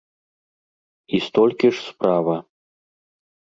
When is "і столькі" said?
1.17-1.71